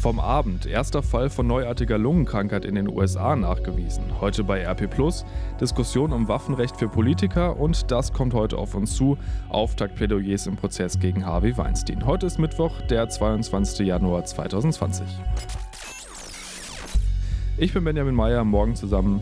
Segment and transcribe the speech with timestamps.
[0.00, 4.02] Vom Abend, erster Fall von neuartiger Lungenkrankheit in den USA nachgewiesen.
[4.18, 5.26] Heute bei RP Plus,
[5.60, 9.18] Diskussion um Waffenrecht für Politiker und das kommt heute auf uns zu.
[9.50, 12.06] Auftaktplädoyers im Prozess gegen Harvey Weinstein.
[12.06, 13.86] Heute ist Mittwoch, der 22.
[13.86, 15.06] Januar 2020.
[17.58, 19.20] Ich bin Benjamin Meyer, morgen zusammen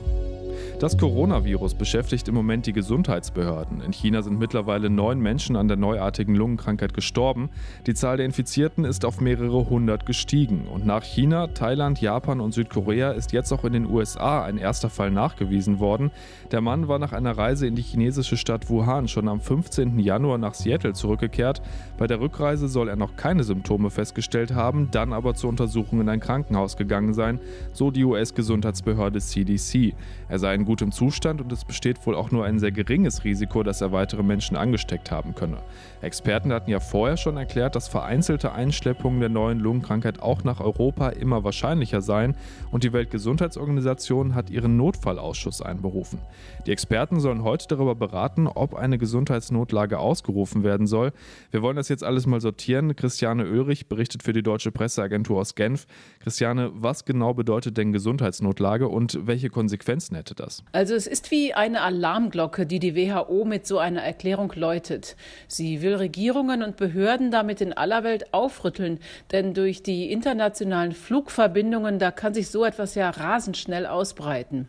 [0.78, 3.80] das Coronavirus beschäftigt im Moment die Gesundheitsbehörden.
[3.80, 7.50] In China sind mittlerweile neun Menschen an der neuartigen Lungenkrankheit gestorben.
[7.86, 10.68] Die Zahl der Infizierten ist auf mehrere hundert gestiegen.
[10.72, 14.88] Und nach China, Thailand, Japan und Südkorea ist jetzt auch in den USA ein erster
[14.88, 16.12] Fall nachgewiesen worden.
[16.52, 19.98] Der Mann war nach einer Reise in die chinesische Stadt Wuhan schon am 15.
[19.98, 21.60] Januar nach Seattle zurückgekehrt.
[21.96, 26.08] Bei der Rückreise soll er noch keine Symptome festgestellt haben, dann aber zur Untersuchung in
[26.08, 27.40] ein Krankenhaus gegangen sein,
[27.72, 29.94] so die US-Gesundheitsbehörde CDC.
[30.28, 33.62] Er sei in gutem Zustand und es besteht wohl auch nur ein sehr geringes Risiko,
[33.62, 35.62] dass er weitere Menschen angesteckt haben könne.
[36.02, 41.08] Experten hatten ja vorher schon erklärt, dass vereinzelte Einschleppungen der neuen Lungenkrankheit auch nach Europa
[41.08, 42.36] immer wahrscheinlicher seien
[42.70, 46.18] und die Weltgesundheitsorganisation hat ihren Notfallausschuss einberufen.
[46.66, 51.12] Die Experten sollen heute darüber beraten, ob eine Gesundheitsnotlage ausgerufen werden soll.
[51.50, 52.94] Wir wollen das jetzt alles mal sortieren.
[52.94, 55.86] Christiane Oelrich berichtet für die Deutsche Presseagentur aus Genf.
[56.20, 60.57] Christiane, was genau bedeutet denn Gesundheitsnotlage und welche Konsequenzen hätte das?
[60.72, 65.16] Also es ist wie eine Alarmglocke, die die WHO mit so einer Erklärung läutet.
[65.46, 69.00] Sie will Regierungen und Behörden damit in aller Welt aufrütteln,
[69.32, 74.68] denn durch die internationalen Flugverbindungen, da kann sich so etwas ja rasend schnell ausbreiten.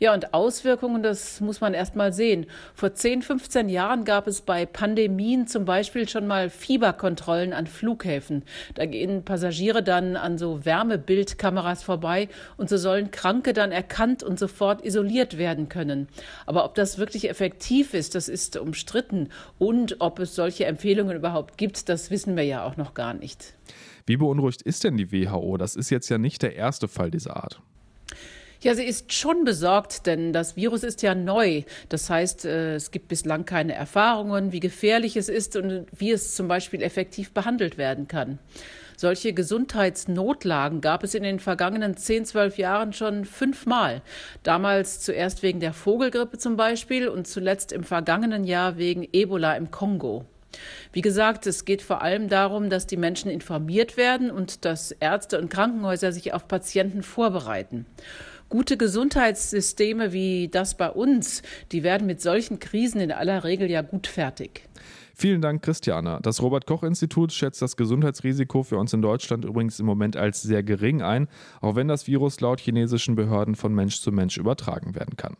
[0.00, 2.46] Ja, und Auswirkungen, das muss man erst mal sehen.
[2.74, 8.42] Vor 10, 15 Jahren gab es bei Pandemien zum Beispiel schon mal Fieberkontrollen an Flughäfen.
[8.74, 14.38] Da gehen Passagiere dann an so Wärmebildkameras vorbei und so sollen Kranke dann erkannt und
[14.38, 16.08] sofort isoliert werden können.
[16.44, 19.28] Aber ob das wirklich effektiv ist, das ist umstritten.
[19.58, 23.54] Und ob es solche Empfehlungen überhaupt gibt, das wissen wir ja auch noch gar nicht.
[24.06, 25.56] Wie beunruhigt ist denn die WHO?
[25.56, 27.62] Das ist jetzt ja nicht der erste Fall dieser Art.
[28.64, 31.64] Ja, sie ist schon besorgt, denn das Virus ist ja neu.
[31.90, 36.34] Das heißt, äh, es gibt bislang keine Erfahrungen, wie gefährlich es ist und wie es
[36.34, 38.38] zum Beispiel effektiv behandelt werden kann.
[38.96, 44.00] Solche Gesundheitsnotlagen gab es in den vergangenen zehn, zwölf Jahren schon fünfmal.
[44.44, 49.72] Damals zuerst wegen der Vogelgrippe zum Beispiel und zuletzt im vergangenen Jahr wegen Ebola im
[49.72, 50.24] Kongo.
[50.92, 55.38] Wie gesagt, es geht vor allem darum, dass die Menschen informiert werden und dass Ärzte
[55.38, 57.84] und Krankenhäuser sich auf Patienten vorbereiten.
[58.48, 63.82] Gute Gesundheitssysteme wie das bei uns, die werden mit solchen Krisen in aller Regel ja
[63.82, 64.68] gut fertig.
[65.16, 66.18] Vielen Dank, Christiana.
[66.20, 71.02] Das Robert-Koch-Institut schätzt das Gesundheitsrisiko für uns in Deutschland übrigens im Moment als sehr gering
[71.02, 71.28] ein,
[71.60, 75.36] auch wenn das Virus laut chinesischen Behörden von Mensch zu Mensch übertragen werden kann.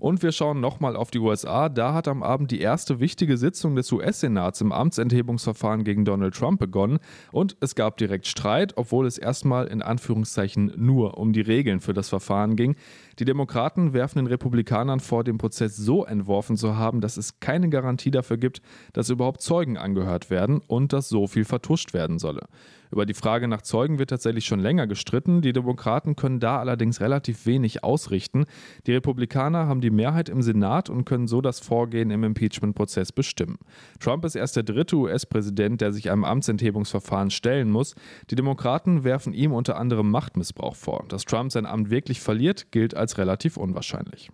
[0.00, 1.68] Und wir schauen nochmal auf die USA.
[1.68, 6.60] Da hat am Abend die erste wichtige Sitzung des US-Senats im Amtsenthebungsverfahren gegen Donald Trump
[6.60, 6.98] begonnen.
[7.32, 11.94] Und es gab direkt Streit, obwohl es erstmal in Anführungszeichen nur um die Regeln für
[11.94, 12.76] das Verfahren ging.
[13.18, 17.68] Die Demokraten werfen den Republikanern vor, den Prozess so entworfen zu haben, dass es keine
[17.68, 22.42] Garantie dafür gibt, dass überhaupt Zeugen angehört werden und dass so viel vertuscht werden solle.
[22.90, 25.42] Über die Frage nach Zeugen wird tatsächlich schon länger gestritten.
[25.42, 28.46] Die Demokraten können da allerdings relativ wenig ausrichten.
[28.86, 33.58] Die Republikaner haben die Mehrheit im Senat und können so das Vorgehen im Impeachment-Prozess bestimmen.
[34.00, 37.94] Trump ist erst der dritte US-Präsident, der sich einem Amtsenthebungsverfahren stellen muss.
[38.30, 41.04] Die Demokraten werfen ihm unter anderem Machtmissbrauch vor.
[41.08, 44.30] Dass Trump sein Amt wirklich verliert, gilt als relativ unwahrscheinlich.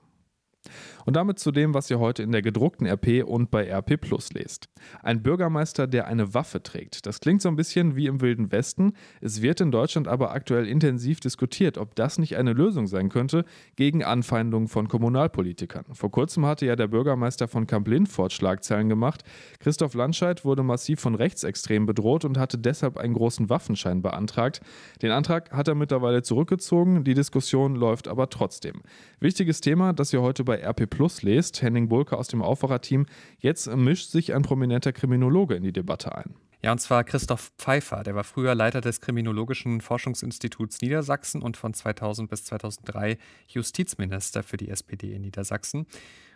[1.07, 4.33] Und damit zu dem, was ihr heute in der gedruckten RP und bei RP Plus
[4.33, 4.69] lest.
[5.03, 7.07] Ein Bürgermeister, der eine Waffe trägt.
[7.07, 8.95] Das klingt so ein bisschen wie im Wilden Westen.
[9.21, 13.45] Es wird in Deutschland aber aktuell intensiv diskutiert, ob das nicht eine Lösung sein könnte
[13.77, 15.85] gegen Anfeindungen von Kommunalpolitikern.
[15.93, 19.25] Vor kurzem hatte ja der Bürgermeister von Kamp-Lindfort Schlagzeilen gemacht.
[19.61, 24.61] Christoph Landscheid wurde massiv von Rechtsextremen bedroht und hatte deshalb einen großen Waffenschein beantragt.
[25.03, 27.05] Den Antrag hat er mittlerweile zurückgezogen.
[27.05, 28.83] Die Diskussion läuft aber trotzdem.
[29.21, 33.07] Wichtiges Thema, das ihr heute bei RP Plus lest, Henning Bulke aus dem Aufwacherteam,
[33.39, 36.35] jetzt mischt sich ein prominenter Kriminologe in die Debatte ein.
[36.63, 38.05] Ja, und zwar Christoph Pfeiffer.
[38.05, 44.57] Der war früher Leiter des Kriminologischen Forschungsinstituts Niedersachsen und von 2000 bis 2003 Justizminister für
[44.57, 45.87] die SPD in Niedersachsen.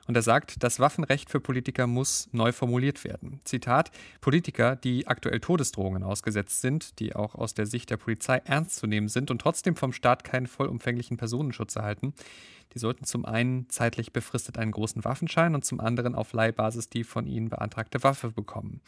[0.08, 3.40] Und er sagt, das Waffenrecht für Politiker muss neu formuliert werden.
[3.44, 3.90] Zitat:
[4.22, 8.86] Politiker, die aktuell Todesdrohungen ausgesetzt sind, die auch aus der Sicht der Polizei ernst zu
[8.86, 12.14] nehmen sind und trotzdem vom Staat keinen vollumfänglichen Personenschutz erhalten,
[12.72, 17.04] die sollten zum einen zeitlich befristet einen großen Waffenschein und zum anderen auf Leihbasis die
[17.04, 18.80] von ihnen beantragte Waffe bekommen.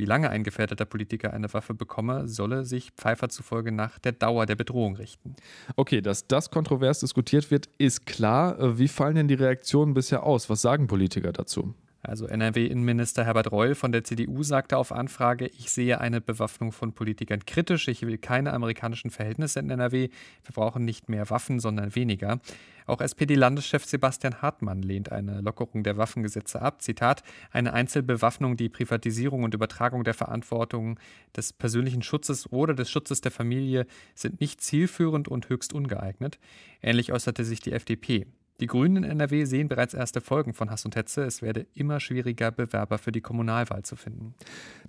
[0.00, 4.46] Wie lange ein gefährdeter Politiker eine Waffe bekomme, solle sich Pfeiffer zufolge nach der Dauer
[4.46, 5.36] der Bedrohung richten.
[5.76, 8.78] Okay, dass das kontrovers diskutiert wird, ist klar.
[8.78, 10.48] Wie fallen denn die Reaktionen bisher aus?
[10.48, 11.74] Was sagen Politiker dazu?
[12.02, 16.94] Also NRW-Innenminister Herbert Reul von der CDU sagte auf Anfrage, ich sehe eine Bewaffnung von
[16.94, 21.94] Politikern kritisch, ich will keine amerikanischen Verhältnisse in NRW, wir brauchen nicht mehr Waffen, sondern
[21.94, 22.40] weniger.
[22.90, 26.82] Auch SPD-Landeschef Sebastian Hartmann lehnt eine Lockerung der Waffengesetze ab.
[26.82, 27.22] Zitat,
[27.52, 30.98] eine Einzelbewaffnung, die Privatisierung und Übertragung der Verantwortung
[31.36, 36.40] des persönlichen Schutzes oder des Schutzes der Familie sind nicht zielführend und höchst ungeeignet.
[36.82, 38.26] Ähnlich äußerte sich die FDP.
[38.60, 41.22] Die Grünen in NRW sehen bereits erste Folgen von Hass und Hetze.
[41.22, 44.34] Es werde immer schwieriger, Bewerber für die Kommunalwahl zu finden.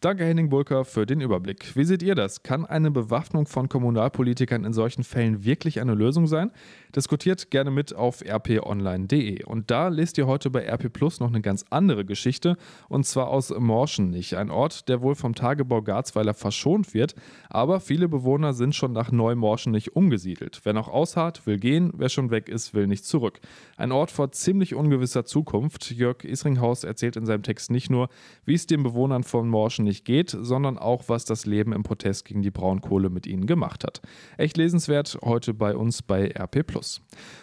[0.01, 1.73] Danke, Henning Bulker, für den Überblick.
[1.77, 2.43] Wie seht ihr das?
[2.43, 6.51] Kann eine Bewaffnung von Kommunalpolitikern in solchen Fällen wirklich eine Lösung sein?
[6.93, 9.45] Diskutiert gerne mit auf rponline.de.
[9.45, 12.57] Und da lest ihr heute bei RP Plus noch eine ganz andere Geschichte,
[12.89, 17.15] und zwar aus Morschenich, ein Ort, der wohl vom Tagebau Garzweiler verschont wird,
[17.49, 20.59] aber viele Bewohner sind schon nach Neumorschenich umgesiedelt.
[20.65, 23.39] Wer noch ausharrt, will gehen, wer schon weg ist, will nicht zurück.
[23.77, 25.91] Ein Ort vor ziemlich ungewisser Zukunft.
[25.91, 28.09] Jörg Isringhaus erzählt in seinem Text nicht nur,
[28.45, 32.25] wie es den Bewohnern von Morschen nicht geht, sondern auch, was das Leben im Protest
[32.25, 34.01] gegen die Braunkohle mit ihnen gemacht hat.
[34.37, 36.63] Echt lesenswert heute bei uns bei RP+.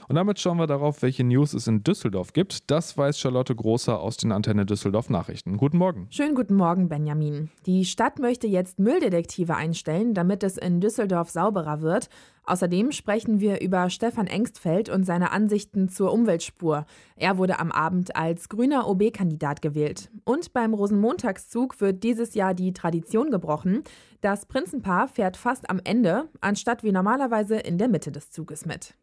[0.09, 2.71] Und damit schauen wir darauf, welche News es in Düsseldorf gibt.
[2.71, 5.57] Das weiß Charlotte Großer aus den Antenne Düsseldorf Nachrichten.
[5.57, 6.07] Guten Morgen.
[6.11, 7.51] Schönen guten Morgen, Benjamin.
[7.67, 12.09] Die Stadt möchte jetzt Mülldetektive einstellen, damit es in Düsseldorf sauberer wird.
[12.49, 16.87] Außerdem sprechen wir über Stefan Engstfeld und seine Ansichten zur Umweltspur.
[17.17, 20.11] Er wurde am Abend als grüner OB-Kandidat gewählt.
[20.25, 23.85] Und beim Rosenmontagszug wird dieses Jahr die Tradition gebrochen.
[24.23, 28.95] Das Prinzenpaar fährt fast am Ende, anstatt wie normalerweise in der Mitte des Zuges mit.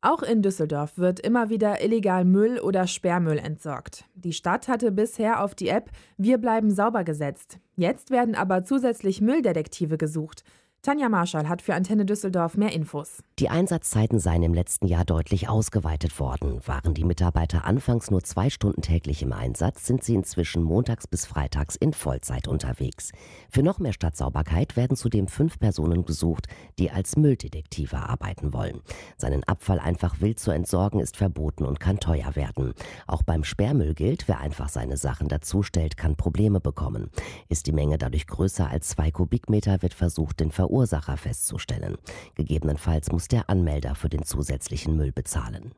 [0.00, 4.06] Auch in Düsseldorf wird immer wieder illegal Müll oder Sperrmüll entsorgt.
[4.14, 7.60] Die Stadt hatte bisher auf die App Wir bleiben sauber gesetzt.
[7.76, 10.42] Jetzt werden aber zusätzlich Mülldetektive gesucht.
[10.86, 13.18] Tanja Marschall hat für Antenne Düsseldorf mehr Infos.
[13.40, 16.60] Die Einsatzzeiten seien im letzten Jahr deutlich ausgeweitet worden.
[16.64, 21.26] Waren die Mitarbeiter anfangs nur zwei Stunden täglich im Einsatz, sind sie inzwischen montags bis
[21.26, 23.10] freitags in Vollzeit unterwegs.
[23.50, 26.46] Für noch mehr Stadtsauberkeit werden zudem fünf Personen gesucht,
[26.78, 28.80] die als Mülldetektive arbeiten wollen.
[29.16, 32.74] Seinen Abfall einfach wild zu entsorgen ist verboten und kann teuer werden.
[33.08, 37.10] Auch beim Sperrmüll gilt, wer einfach seine Sachen dazustellt, kann Probleme bekommen.
[37.48, 41.96] Ist die Menge dadurch größer als zwei Kubikmeter, wird versucht, den Verursacher Verursacher festzustellen.
[42.34, 45.72] Gegebenenfalls muss der Anmelder für den zusätzlichen Müll bezahlen.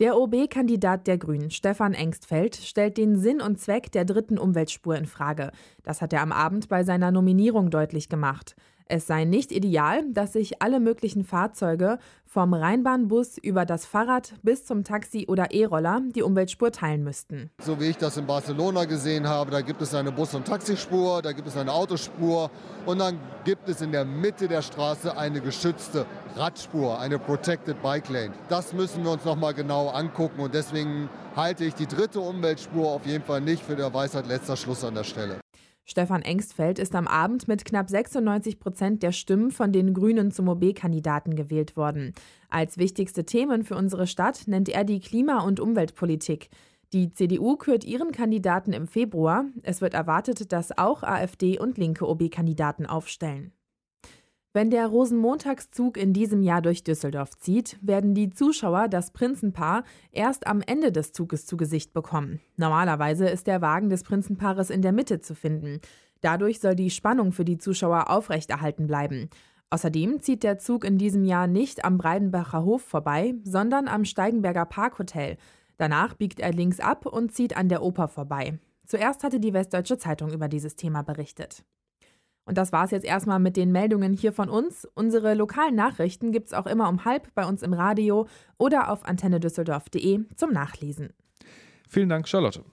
[0.00, 5.06] Der OB-Kandidat der Grünen, Stefan Engstfeld, stellt den Sinn und Zweck der dritten Umweltspur in
[5.06, 5.52] Frage.
[5.84, 8.56] Das hat er am Abend bei seiner Nominierung deutlich gemacht.
[8.86, 14.66] Es sei nicht ideal, dass sich alle möglichen Fahrzeuge vom Rheinbahnbus über das Fahrrad bis
[14.66, 17.50] zum Taxi oder E-Roller die Umweltspur teilen müssten.
[17.62, 21.22] So wie ich das in Barcelona gesehen habe, da gibt es eine Bus- und Taxispur,
[21.22, 22.50] da gibt es eine Autospur
[22.84, 26.04] und dann gibt es in der Mitte der Straße eine geschützte
[26.36, 28.34] Radspur, eine Protected Bike Lane.
[28.48, 32.88] Das müssen wir uns noch mal genau angucken und deswegen halte ich die dritte Umweltspur
[32.90, 35.43] auf jeden Fall nicht für der Weisheit letzter Schluss an der Stelle.
[35.86, 40.48] Stefan Engstfeld ist am Abend mit knapp 96 Prozent der Stimmen von den Grünen zum
[40.48, 42.14] OB-Kandidaten gewählt worden.
[42.48, 46.48] Als wichtigste Themen für unsere Stadt nennt er die Klima- und Umweltpolitik.
[46.94, 49.44] Die CDU kürt ihren Kandidaten im Februar.
[49.62, 53.52] Es wird erwartet, dass auch AfD und linke OB-Kandidaten aufstellen.
[54.56, 60.46] Wenn der Rosenmontagszug in diesem Jahr durch Düsseldorf zieht, werden die Zuschauer das Prinzenpaar erst
[60.46, 62.38] am Ende des Zuges zu Gesicht bekommen.
[62.56, 65.80] Normalerweise ist der Wagen des Prinzenpaares in der Mitte zu finden.
[66.20, 69.28] Dadurch soll die Spannung für die Zuschauer aufrechterhalten bleiben.
[69.70, 74.66] Außerdem zieht der Zug in diesem Jahr nicht am Breidenbacher Hof vorbei, sondern am Steigenberger
[74.66, 75.36] Parkhotel.
[75.78, 78.60] Danach biegt er links ab und zieht an der Oper vorbei.
[78.86, 81.64] Zuerst hatte die Westdeutsche Zeitung über dieses Thema berichtet.
[82.44, 84.86] Und das war es jetzt erstmal mit den Meldungen hier von uns.
[84.94, 88.26] Unsere lokalen Nachrichten gibt es auch immer um halb bei uns im Radio
[88.58, 91.12] oder auf antennedüsseldorf.de zum Nachlesen.
[91.88, 92.64] Vielen Dank, Charlotte.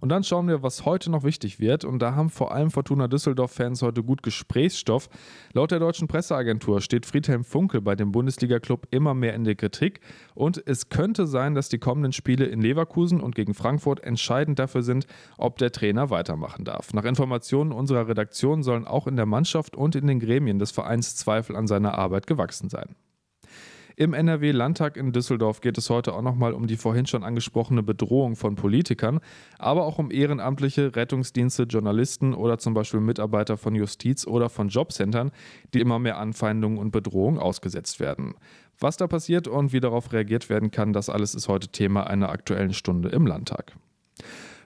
[0.00, 1.84] Und dann schauen wir, was heute noch wichtig wird.
[1.84, 5.08] Und da haben vor allem Fortuna Düsseldorf-Fans heute gut Gesprächsstoff.
[5.52, 10.00] Laut der deutschen Presseagentur steht Friedhelm Funkel bei dem Bundesliga-Club immer mehr in der Kritik.
[10.34, 14.82] Und es könnte sein, dass die kommenden Spiele in Leverkusen und gegen Frankfurt entscheidend dafür
[14.82, 15.06] sind,
[15.38, 16.92] ob der Trainer weitermachen darf.
[16.92, 21.16] Nach Informationen unserer Redaktion sollen auch in der Mannschaft und in den Gremien des Vereins
[21.16, 22.96] Zweifel an seiner Arbeit gewachsen sein.
[23.96, 28.34] Im NRW-Landtag in Düsseldorf geht es heute auch nochmal um die vorhin schon angesprochene Bedrohung
[28.34, 29.20] von Politikern,
[29.56, 35.30] aber auch um ehrenamtliche Rettungsdienste, Journalisten oder zum Beispiel Mitarbeiter von Justiz oder von Jobcentern,
[35.74, 38.34] die immer mehr Anfeindungen und Bedrohungen ausgesetzt werden.
[38.80, 42.30] Was da passiert und wie darauf reagiert werden kann, das alles ist heute Thema einer
[42.30, 43.76] aktuellen Stunde im Landtag.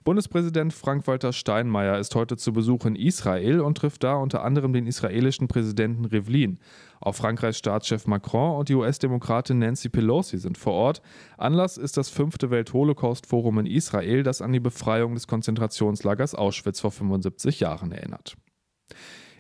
[0.09, 4.87] Bundespräsident Frank-Walter Steinmeier ist heute zu Besuch in Israel und trifft da unter anderem den
[4.87, 6.61] israelischen Präsidenten Rivlin.
[6.99, 11.03] Auch Frankreichs Staatschef Macron und die US-Demokratin Nancy Pelosi sind vor Ort.
[11.37, 16.91] Anlass ist das fünfte Welt-Holocaust-Forum in Israel, das an die Befreiung des Konzentrationslagers Auschwitz vor
[16.91, 18.35] 75 Jahren erinnert.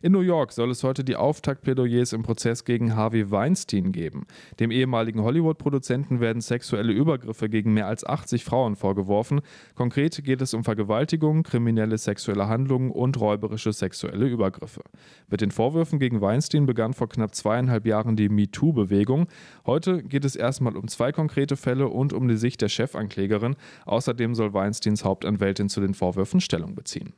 [0.01, 4.27] In New York soll es heute die Auftaktplädoyers im Prozess gegen Harvey Weinstein geben.
[4.61, 9.41] Dem ehemaligen Hollywood-Produzenten werden sexuelle Übergriffe gegen mehr als 80 Frauen vorgeworfen.
[9.75, 14.83] Konkret geht es um Vergewaltigung, kriminelle sexuelle Handlungen und räuberische sexuelle Übergriffe.
[15.29, 19.27] Mit den Vorwürfen gegen Weinstein begann vor knapp zweieinhalb Jahren die MeToo-Bewegung.
[19.67, 23.57] Heute geht es erstmal um zwei konkrete Fälle und um die Sicht der Chefanklägerin.
[23.85, 27.15] Außerdem soll Weinsteins Hauptanwältin zu den Vorwürfen Stellung beziehen.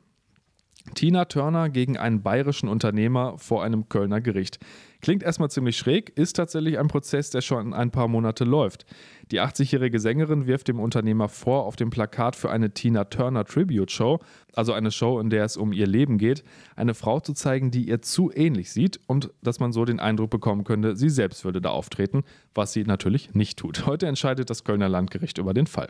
[0.95, 4.59] Tina Turner gegen einen bayerischen Unternehmer vor einem Kölner Gericht.
[5.01, 8.85] Klingt erstmal ziemlich schräg, ist tatsächlich ein Prozess, der schon ein paar Monate läuft.
[9.31, 13.89] Die 80-jährige Sängerin wirft dem Unternehmer vor, auf dem Plakat für eine Tina Turner Tribute
[13.89, 14.19] Show,
[14.53, 16.43] also eine Show, in der es um ihr Leben geht,
[16.75, 20.29] eine Frau zu zeigen, die ihr zu ähnlich sieht und dass man so den Eindruck
[20.29, 22.23] bekommen könnte, sie selbst würde da auftreten,
[22.53, 23.85] was sie natürlich nicht tut.
[23.85, 25.89] Heute entscheidet das Kölner Landgericht über den Fall.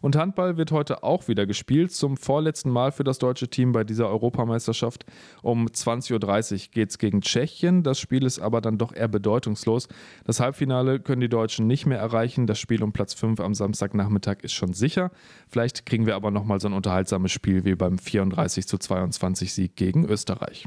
[0.00, 3.84] Und Handball wird heute auch wieder gespielt, zum vorletzten Mal für das deutsche Team bei
[3.84, 5.04] dieser Europameisterschaft.
[5.42, 7.82] Um 20.30 Uhr geht es gegen Tschechien.
[7.82, 9.88] Das Spiel ist aber dann doch eher bedeutungslos.
[10.24, 12.46] Das Halbfinale können die Deutschen nicht mehr erreichen.
[12.46, 15.10] Das Spiel um Platz 5 am Samstagnachmittag ist schon sicher.
[15.48, 19.76] Vielleicht kriegen wir aber nochmal so ein unterhaltsames Spiel wie beim 34 zu 22 Sieg
[19.76, 20.66] gegen Österreich.